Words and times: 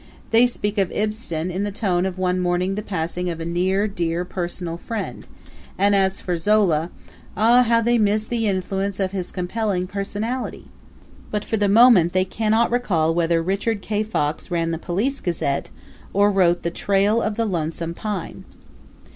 They 0.31 0.47
speak 0.47 0.79
of 0.79 0.91
Ibsen 0.91 1.51
in 1.51 1.61
the 1.61 1.71
tone 1.71 2.07
of 2.07 2.17
one 2.17 2.39
mourning 2.39 2.73
the 2.73 2.81
passing 2.81 3.29
of 3.29 3.39
a 3.39 3.45
near, 3.45 3.87
dear, 3.87 4.25
personal 4.25 4.75
friend, 4.75 5.27
and 5.77 5.93
as 5.95 6.19
for 6.19 6.37
Zola 6.37 6.89
ah, 7.37 7.61
how 7.61 7.81
they 7.81 7.99
miss 7.99 8.25
the 8.25 8.47
influence 8.47 8.99
of 8.99 9.11
his 9.11 9.31
compelling 9.31 9.85
personality! 9.85 10.65
But 11.29 11.45
for 11.45 11.57
the 11.57 11.69
moment 11.69 12.13
they 12.13 12.25
cannot 12.25 12.71
recall 12.71 13.13
whether 13.13 13.43
Richard 13.43 13.83
K. 13.83 14.01
Fox 14.01 14.49
ran 14.49 14.71
the 14.71 14.79
Police 14.79 15.21
Gazette 15.21 15.69
or 16.13 16.31
wrote 16.31 16.63
the 16.63 16.71
"Trail 16.71 17.21
of 17.21 17.37
the 17.37 17.45
Lonesome 17.45 17.93
Pine." 17.93 18.43